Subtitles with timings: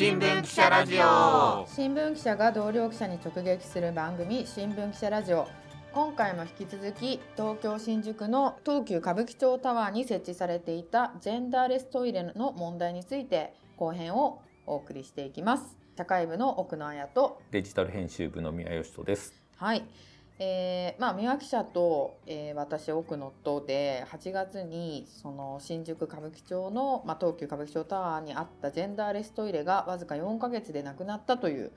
[0.00, 1.66] 新聞記者ラジオ。
[1.68, 5.46] 新聞記者が同僚記者に直撃する番組新聞記者ラジオ。
[5.92, 15.76] 今回も引き続き東京新宿の東急歌舞伎町タワーに設置されていたジェンダーレストイレの問題について後編をお送りしていきます。
[15.98, 19.34] 社会部の奥野彩とデジタル編集部の宮義人です。
[19.56, 19.84] はい、
[20.42, 31.72] えーまあ、三輪記者と、えー私奥野とで8月にその新宿歌舞伎町の、まあ、東急歌舞伎町タワーにあったジェンダーレストイレがわずか4ヶ月でなくなったという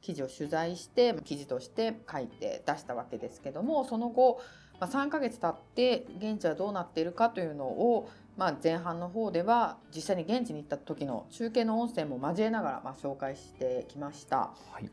[0.00, 4.40] 記事を取材して記事として書いて出したわけですけどもその後、
[4.80, 14.50] まあ、3ヶ月経って現地はどうなっているかというのを、まあ、前半の方では実際に現地に行った時の中継の音声も交えながら、まあ、紹介してきました。
[14.72, 14.90] はい。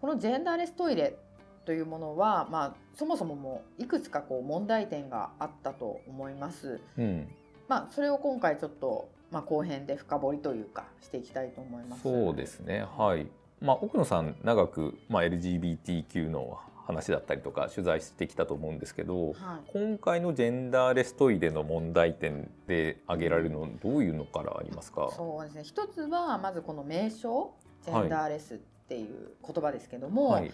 [0.00, 1.16] このジェンダーレストイレ
[1.64, 6.80] というものは、まあ、そもそももういくつかこう問題点があったと思います。
[6.98, 7.28] うん。
[7.68, 12.02] まあ、それを今回ちょっと、まあ、後編で深掘りというかしていきたいと思います。
[12.02, 12.86] そうですね。
[12.96, 13.26] はい。
[13.60, 25.10] まあ奥野さん長くまあ LGBTQ の話だったりとか取材してきたと思うんですけど、はい今回のジェンダーレストイレの問題点で挙げられるのはどういうのからありますか？
[25.16, 27.54] そうですね一つはまずこの名称
[27.86, 30.50] ジェンダーレスっていう言葉ですけども、はい。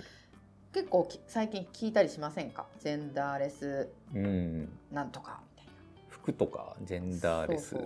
[0.73, 2.67] 結構き最近聞いたりしませんか？
[2.81, 4.69] ジェンダーレスうん。
[4.93, 5.73] なんとかみたいな。
[6.09, 7.77] 服とかジェンダーレス。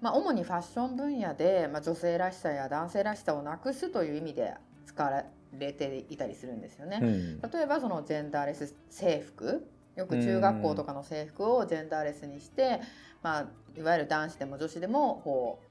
[0.00, 4.54] まあ、主にファッション分野で、まあ、女性らしさや男性らしさをなくすという意味で
[4.86, 5.24] 使わ
[5.58, 7.00] れていたりするんですよね。
[7.02, 7.40] うん。
[7.40, 12.80] 例えばそのジェンダーレス制服よく中学校とかの制服をジェンダーレスにして、
[13.22, 13.46] まあ、
[13.78, 15.63] いわゆる男子でも女子でもこう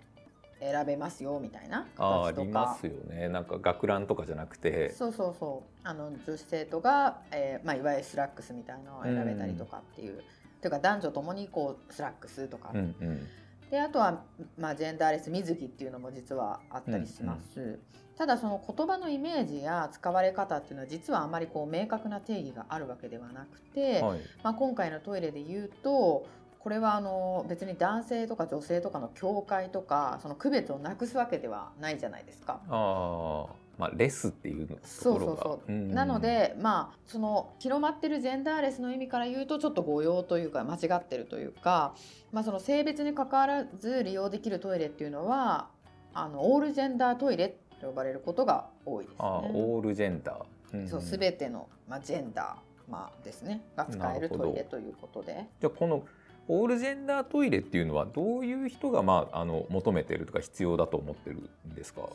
[0.72, 3.30] 選べますよみたいなあああ形とかりますよね。
[3.30, 4.92] なんか学ランとかじゃなくて。
[4.92, 10.24] そうそうそうあの女子生徒が、えーまあ、いわゆるスラックスみたいなのを選べたりとかっていう。
[10.62, 13.28] というか男女ともにこうスラックスとかうんうん。
[13.70, 14.24] であとは、
[14.58, 17.80] まあ、ジェンダーレス水着っていうのも実はあったりします、
[18.16, 24.20] ただその言葉のイメージや使われ方っていうのは実はあまりこう明確な定義があるわけではなくて、はい。
[24.44, 26.28] まあ、今回のトイレで言うと
[26.64, 32.62] これはあの別に男性とか女性とかの境界とかその区別をなくすわけではないじゃないですか。
[32.70, 33.54] ああ。
[33.78, 35.44] まあレスっていうとそうころが。
[35.44, 36.22] そうそう、んなの。
[36.22, 41.96] でまあその広まってるジェンダーレスの意味から言うとちょっと誤用というか間違ってるというか、
[42.32, 45.68] まあ、その性別に関わらず利用できるトイレっていうのは
[46.14, 49.18] あのオールジェンダートイレと呼ばれることが多いですね。
[49.20, 50.78] ああオールジェンダー。
[50.80, 55.46] うんそう全ての、まあ、ジェンダー、まあ、ですねが使えるトイレということで。
[55.60, 56.04] じゃあこの
[56.48, 62.10] オールジェンダートイレっていうのはどういう人がまああの求めてるとか必要だと思ってるんですか？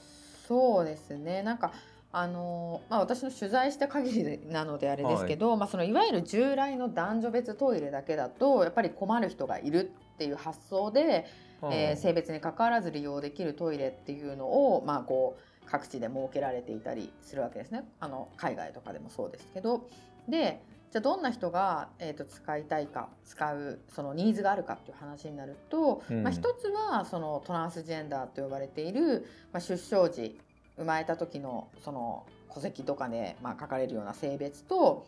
[0.47, 1.73] そうですねなんか
[2.11, 11.27] あのまあ、私の取材した限りなのであれですけど、いまあ、そのいわゆる従来の男女別トイレだけだとやっぱり困る人がいるっていう発想で、
[11.65, 19.87] えー性別に関わらず利用できるトイレっていうのを、まあ、こう各地で設けられていたりするわけですねあの海外とかでもそうですけど。
[20.27, 26.23] でじゃあどんな人が、えー、と使いたいか使うそのニーズがあるかっていう話になると、うん。
[26.23, 30.41] まあ、一つはそのトランスジェンダーと呼ばれている、まあ、出生時
[30.77, 35.07] 生まれた時のその戸籍とかで、まあ、書かれるような性別と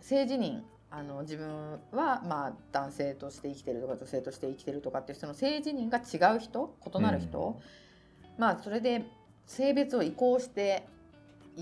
[0.00, 7.60] 性自認あの自分はまあ男性として生きてるとか女性として生きてるとかっていうその性自認が違う人異なる人、
[8.38, 9.04] まあそれで
[9.46, 10.86] 性別を移行して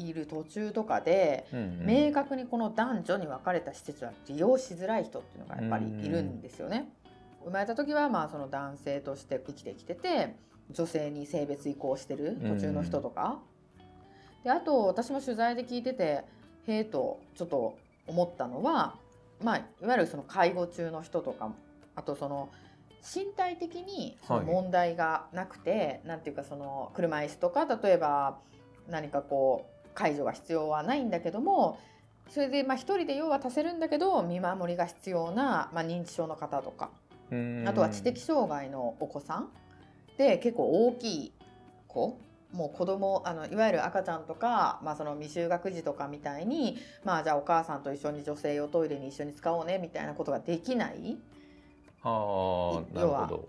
[0.01, 6.89] いる途中とかで、うんうん明確にこの男女に分かれた施設は利用しづらい人っていうのがやっぱりいるんですよね。
[7.45, 10.37] 生まれた時はまあその男性として生きてきてて
[10.71, 13.39] 女性に性別移行してる途中の人とか。
[14.45, 16.25] であと私も取材で聞いてて
[16.67, 18.97] へえとちょっと思ったのは、
[19.43, 21.53] まあ、いわゆるその介護中の人とか
[21.97, 22.49] あとその
[23.03, 28.39] 身体的にそのはい問題がなくて、なんていうかその車椅子とか例えば
[28.89, 31.81] 何かこう介助が必要はないんだけども
[32.29, 36.91] それでまあ一人で用は足せるんだけど見守りが必要な、まあ、認知症の方とか
[37.31, 37.65] うん。
[37.67, 39.49] あとは知的障害のお子さん。
[40.19, 41.33] で結構大きい
[41.89, 42.19] 子。
[42.53, 51.19] もう子供あのいわゆる赤ちゃんとか、まあ、その未就学児とかみたいに、まあ、じゃあお母さんと一緒に女性用トイレに一緒に使おうねみたいなことができない。
[52.03, 53.49] ああなるほど。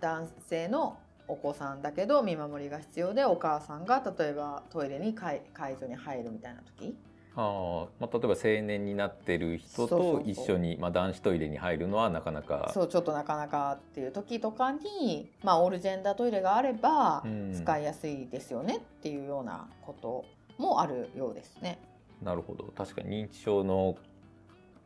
[0.00, 6.96] 男性のお子さんだけど見守りが必要でお母さんが例えばトイレに介介助に入るみたいな時
[7.36, 12.70] ああまあ例えば青年になってる人と一緒にまあ男子トイレに入るのはなかなか。
[12.72, 20.24] そうちょっとなかなかっていう時とかに、まあ、オールジェンダートイレがあればうん使いやすいですよねっていうようなこと
[20.56, 21.78] もあるようですね。
[22.22, 23.96] なるほど確かに認知症の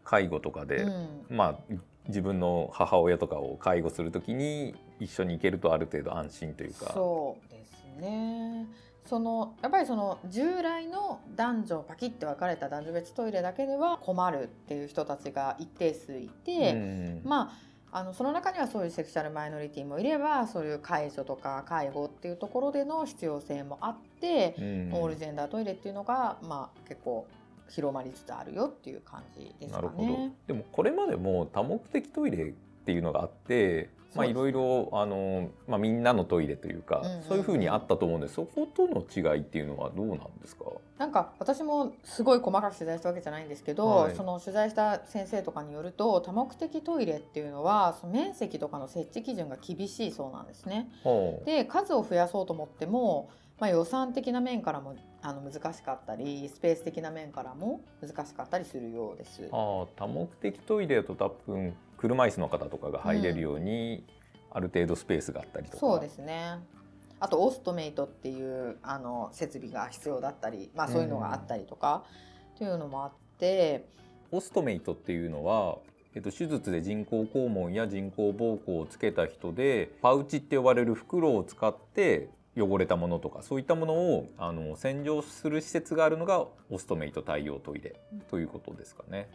[0.03, 1.75] 介護とかで、うんまあ
[2.09, 6.93] 自分の母親とかを介護するときに一緒に行けるとある程度安心というか。
[6.93, 8.67] そうですね
[9.07, 27.27] そのやっぱりその従来の男女パキッて分かれた男女別トイレだけでは困るっていう人たちが一定数いて、うんまああのその中にはそういうセクシャルマイノリティもいればそういう介助とか介護っていうところでの必要性もあって、うんオールジェンダートイレっていうのが、まあ、結構
[27.69, 30.33] 広まりつつあるよっていう感じですかなるほどね。
[30.47, 32.55] でもこれまでも多目的トイレ
[32.91, 37.23] っていうのがあってまあいろいろあの、まあ、みんなのトイレというか、うんうんうん。
[37.23, 38.35] そういうふうにあったと思うんです。
[38.35, 40.65] そことの違いっていうのはどうなんですか？
[40.99, 44.17] なんか私もすごい細かく取材したわけじゃないんですけど、はい。
[44.17, 50.91] その取材した先生とかによると多目的トイレっていうのはその面積とかの設置基準が厳しいそうなんですね。
[51.05, 59.49] はで数を増やそうと思っても、まあ、予算的な面からもあの難しかったりスペース的な面からも難しかったりするようです。
[59.53, 64.05] あ多目的トイレだと多分車椅子の方とかが入れるように、
[64.51, 65.79] ある程度スペースがあったりとか。
[65.79, 66.59] そうですね。
[67.21, 72.05] あとオストメイトっていうあの設備が必要だったり、まあ、そういうのがあったりとか、
[72.55, 73.87] っていうのもあって。
[74.33, 75.79] オストメイトっていうのは、
[76.15, 89.29] えっと、手術で人工肛門や人工膀胱をつけた人でパウチって呼ばれる袋を使って汚れたものとかそういったものをあの洗浄する施設があるのがオストメイト対応トイレということですかね。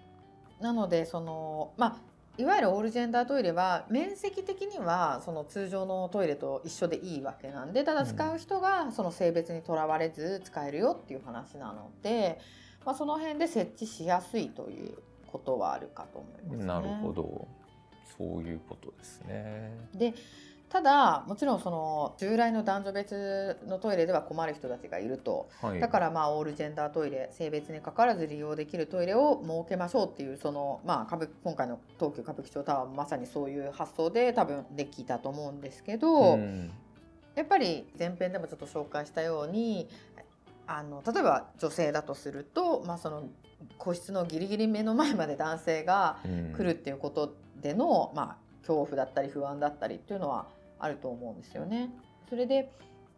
[0.60, 12.40] なのでそのまあいわゆるオールジェンダートイレは面積的にはその通常のトイレと一緒でいいわけなんでただ使う人がその性別にとらわれず使えるよっていう話なので、
[12.86, 16.66] まあ、その辺で設置しやすいということはあるかと思います、ね。
[16.66, 17.48] なるほど
[18.18, 19.78] そういうことですね。
[19.94, 20.14] で
[20.70, 25.50] ただもちろんその従来の男女別のトイレでは困る人たちがいると。
[25.62, 36.72] はい、だからまあオールジェンダートイレ性別にかかわらず利用できるトイレを設けましょうっていうそのまあ歌舞今回の東急歌舞伎町タワーもまさにそういう発想で多分できたと思うんですけど、うん。
[37.36, 39.90] やっぱり前編でもちょっと紹介したように
[40.68, 43.30] あの例えば女性だとすると、まあ、その
[43.78, 46.54] 個室のギリギリ目の前まで男性がうん。
[46.54, 50.48] 来るっていうことでの、まあ、恐怖だったり不安だったりっていうのは
[50.80, 51.90] あると思うんですよね。
[52.30, 52.72] それで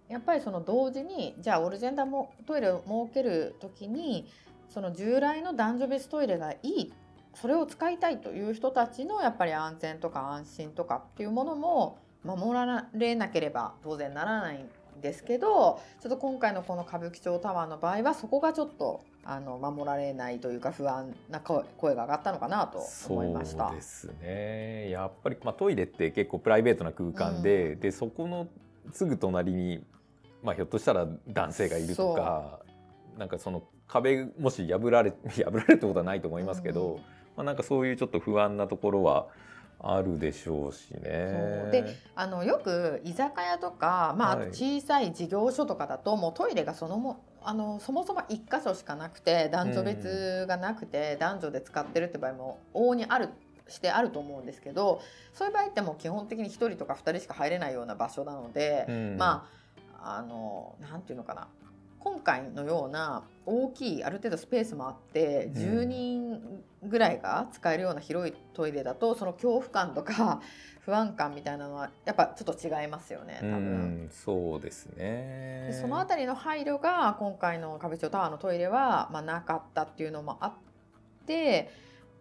[0.10, 4.28] やっぱりその同時にじゃあオールジェンダーもトイレを設ける時に
[4.70, 6.94] その従来の男女別トイレがいい
[7.34, 23.68] それを使いたいという人たちのやっぱり安全とか安心とかっていうものも守られなければ当然ならないんですけどちょっと今回のこの歌舞伎町タワーの場合はそこがちょっとあの守られないというか不安な声声が上がったのかなと思いました。
[23.68, 23.76] そう。
[23.76, 24.90] ですね。
[24.90, 28.48] やっぱり、まあ、トイレって結構プライベートな空間で,、でそこの
[28.94, 29.84] すぐ隣に、
[30.42, 32.62] まあ、ひょっとしたら男性がいるとか
[33.18, 36.96] なんかその壁もし破られ 破られるってことはないと思いますけど、うん。
[36.96, 37.02] ま
[37.38, 39.28] あ、なんかそういうちょっと不安なところは
[39.80, 41.70] あるでしょうしね。
[41.72, 41.84] で
[42.16, 44.46] あのよく居酒屋とか、まあ、あはい。
[44.46, 53.30] と小さい事業所とかだと、もうトイレがそのもあのそもそも1箇所しかなくて男女別がなくて、男女で使ってるって場合も往々にある
[53.70, 55.02] してあると思うんですけど
[55.34, 59.18] そういう場合ってもう基本的に1人とか2人しか入れないような場所なので、うん。
[59.18, 59.48] ま
[60.00, 61.48] ああのなんていうのかな。
[62.00, 65.54] 今回のような大きいある程度スペースもあってうん。
[65.54, 70.42] 10人ぐらいが使えるような広いトイレだとその恐怖感とか
[70.82, 74.06] 不安感みたいなのはやっぱちょっと違いますよね多う分。
[74.06, 80.54] んそうですねでそのあたりの配慮が今回の歌舞伎町タワーのトイレは、まあ、なかったっていうのもあっ
[81.26, 81.70] て、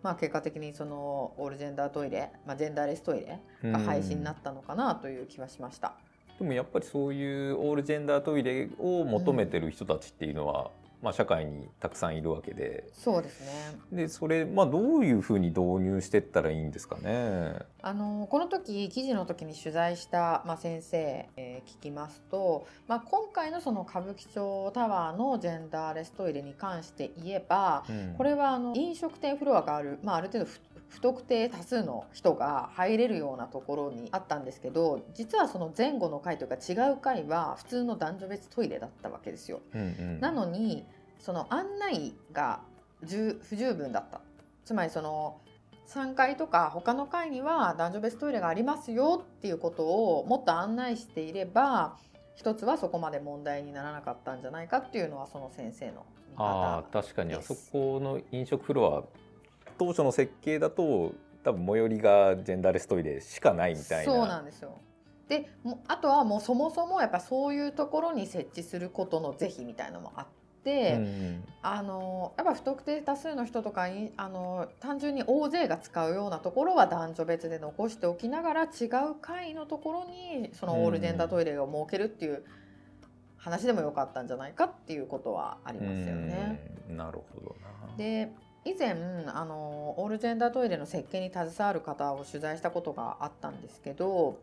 [0.03, 5.95] まあ、結果的にそのオールジェンダートイレ、まあ、ジェンダーレストイレが廃止になったのかなという気はしました。
[6.39, 10.71] でもやっぱりそういうオールジェンダートイレを求めてる人たちっていうのは、
[11.03, 12.89] まあ、社会にたくさんいるわけで。
[12.93, 13.79] そうですね。
[13.93, 17.55] でそれ、まあ、どういうふうに導入していったらいいんですかね？
[17.83, 28.15] あのこの時記事の時に取材した、まあ、先生、えー聞きますと、まあ、今回のその歌舞伎町タワーのジェンダーレストイレに関して言えばうん。
[28.17, 39.61] これはあの飲食店フロアがある、まあ、ある程度不不特定多数の人が入れるようなところにあったんですけど実はその前後の階というか違う階は普通の男女別トイレだったわけですよ。
[39.75, 40.21] うんうん。
[40.21, 40.87] なのに
[41.19, 42.61] その案内が
[43.03, 44.21] 十不十分だった。
[44.65, 45.41] つまりその
[45.89, 51.97] 3階とか他の階には男女別トイレがありますよっていうことをもっと案内していれば
[52.35, 57.35] 一つはそこまで問題にならなかったんじゃないかっていうのはその先生の見あ方ー確かに。
[57.35, 59.26] あそですこの飲食フロア
[59.79, 61.13] 当初の設計だと
[61.45, 64.13] 多分最寄りがジェンダーレストイレしかないみたいな。
[64.13, 64.79] そうなんですよ。
[65.29, 70.27] でもあとはもうそもそもやっぱそういうところに設置することの是非みたいなのもあっ
[70.63, 82.45] て、うんあのやっぱ不特定多数の人とかにあの単純に大勢が使うようなところは男女別で残しておきながら違う階のところにそのオールジェンダートイレを設けるっていう
[83.37, 86.61] 話でもよかったんじゃないかっていうことはありますよね。
[86.89, 87.55] なるほど
[87.91, 87.97] な。
[87.97, 88.33] で
[88.67, 88.97] 以前
[89.29, 94.39] あのオールジェンダートイレの設計に携わる方を取材したことがあったんですけど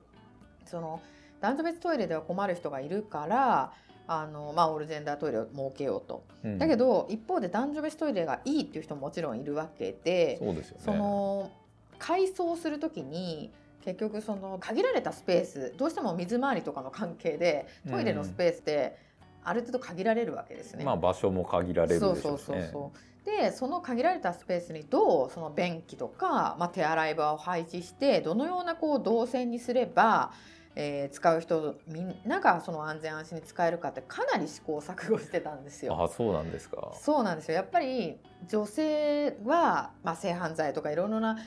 [0.65, 1.01] その
[1.41, 3.73] 男女別トイレでは困る人がいるから
[4.07, 6.23] あの、まあ、オールジェンダートイレを設けようと。
[6.43, 6.57] うん。
[6.57, 10.81] だけど一方で男女別トイレがいいっていう人ももちろんいるわけでそうですよね。
[10.85, 11.51] その
[11.99, 13.51] 改装する時に
[13.83, 18.97] 結局その限られたスペースどうしても水回りとかの関係でトイレのスペースって
[19.43, 20.85] ある程度限られるわけですね。
[20.85, 22.23] まあ場所も限られるでしょうしね。
[22.23, 30.33] そうそうそうそうでその限られたスペースにどうその便器とか、まあ、手洗い場を配置してどのようなこう動線にすれば、
[30.75, 36.01] えー使う人みんながその安全安心に使えるかってかなり試行錯誤してたんですよ。
[36.03, 38.17] あそうなんですかそうなんですよやっぱり
[38.49, 41.37] 女性は、まあ、性犯罪とかいろいろな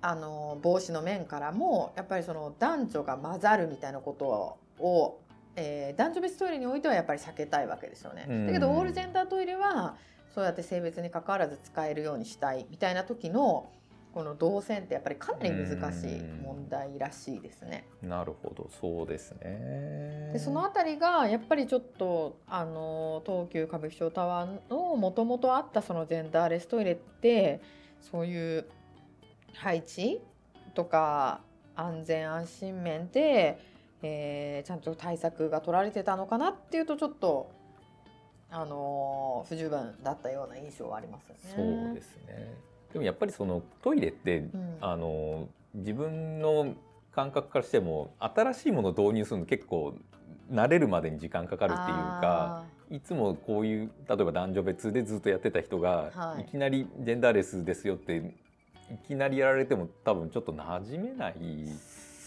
[0.00, 5.20] あの防止の面からもやっぱりその男女が混ざるみたいなことを、
[5.56, 8.26] えー男女別トイレにおいてはやっぱり避けたいわけですよね。
[8.28, 9.96] うんだけどオールジェンダートイレは
[10.38, 13.72] そうやって性別に関わらず使えるようにしたいみたいな時の
[14.14, 17.88] この動線ってやっぱりかなり難しい問題らしいですね。
[18.04, 18.70] なるほど。
[18.80, 20.30] そうですね。
[20.32, 27.60] でそのあたりがやっぱりちょっとあの東急歌舞伎町タワーのもともとあったそのジェンダーレストイレって
[28.00, 28.64] そういう
[29.54, 30.20] 配置
[30.74, 31.40] とか
[31.74, 33.58] 安全安心面で、
[34.02, 37.57] えーちゃんと対策が取られてたのかなっていうとちょっと
[38.50, 41.84] あの不十分だったような印象はありますよね。
[41.84, 42.54] そうですね。
[42.92, 44.78] でもやっぱりそのトイレって、うん。
[44.80, 46.74] あの自分の
[47.12, 49.94] 感覚からしても新しいものを導入するの結構
[50.50, 56.42] 慣れるまでに時間かかるっていうかいつもこういう例えば男女別でずっとやってた人が、はい。
[56.42, 58.16] い、きなりジェンダーレスですよって
[58.90, 61.34] いきなりやられても多分ちょっと馴染めない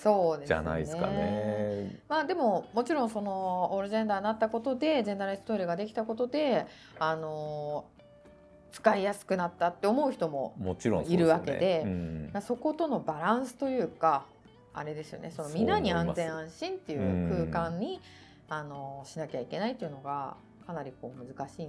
[0.01, 0.55] そうですね。
[0.55, 2.00] じゃないですかね。
[2.10, 6.65] まあでももちろんそのオールジェンダーになったことでジェンダーレストイレができたことで
[7.00, 7.86] あの
[8.72, 10.55] 使いやすくなったって思う人も
[11.08, 12.29] いるわけよねでうん。
[12.34, 14.25] まあそことのバランスというか
[14.74, 15.31] あれですよね。
[15.31, 18.01] そのそうみんなに安全安心っていう空間に
[18.50, 21.67] あのしなきゃいけないっていうのがかなりこう難しい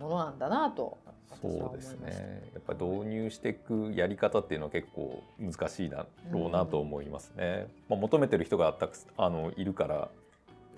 [0.00, 0.98] ものなんだなと
[1.40, 1.82] そうで。
[1.82, 7.68] すねやっぱり導入していくやり方っていうのは結構難しいだろうなと思いますね。
[7.88, 10.08] まあ、求めてる人がたくあのいるから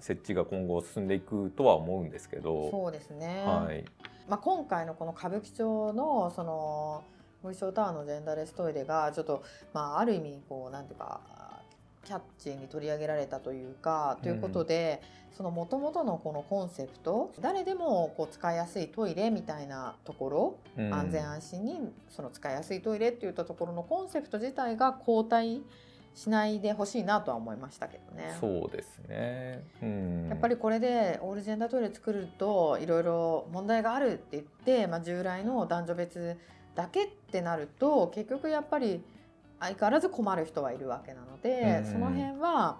[0.01, 3.85] 設置が今後進んでいくとは思うんですけど、そうですね、はい、
[4.29, 7.05] まあ、今回のこの歌舞伎町のその
[7.43, 11.21] 文章タワーのジェンダーレストイレがちょっと、まあ、ある意味こうなんていうか
[12.05, 15.03] キャッチーに取り上げられたというかということで、
[15.37, 25.63] その元々のこのコンセプト誰でもこう使いやすいトイレみたいなところ、うん安全安心にその使いやすいトイレっていったところのコンセプト自体が後退
[26.15, 28.37] しないでほしいなとは思いましたけどね。
[28.41, 29.65] そうですね。
[29.83, 36.37] うん、やっぱりこれでオールジェンダートイレ作るといろいろ問題があるって言って、まあ、従来の男女別
[36.75, 39.03] だけってなると結局やっぱり
[39.63, 42.79] 相変わらず困る人はいるわけなので、うんその辺は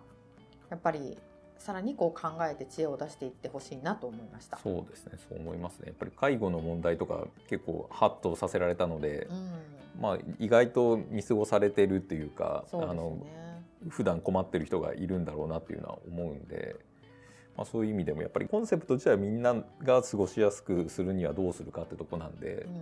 [0.71, 1.19] やっぱり
[1.59, 4.59] さらにこう考えて知恵を出していってほしいなと思いました。
[4.59, 5.13] そうですね。
[5.29, 5.89] そう思いますね。
[5.89, 13.43] やっぱり介護の問題とか結構ハッとさせられたので、うん、まあ意外と見過ごされてるっていうか、そうですあのね。
[13.89, 16.77] 普段困ってる人がいるんだろうなっていうのは思うんで、
[17.57, 22.75] まあ、そういう意味でもやっぱりコンセプト自体はみんなが過ごしやすくするにはどうするかってとこなんで、うん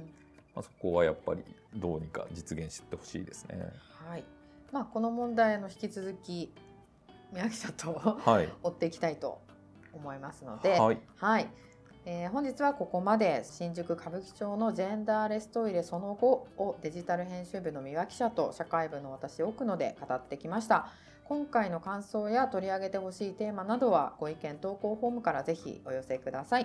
[0.54, 1.42] まあ、そこはやっぱり
[1.75, 3.73] どうにか実現してほしいですね。
[4.09, 4.25] はい。
[4.73, 6.52] まあこの問題の引き続き
[7.33, 9.40] 宮城さんとはい、 追っていきたいと
[9.92, 10.78] 思いますので。
[10.78, 11.50] はい、はい、
[12.04, 20.88] えー本日はここまで新宿歌舞伎町のジェンダーレストイレその後をデジタル編集部の三輪記者と社会部の私奥野で語ってきました
[21.25, 26.62] 今回の感想や取り上げてほしいテーマなどはご意見投稿フォームからぜひお寄せください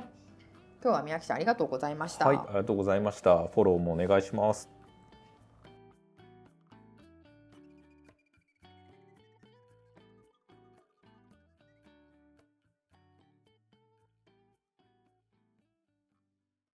[0.81, 3.47] 今日は三輪記者ありがとうございました、はい、ありがとうございました。
[3.47, 4.74] フォローもお願いします。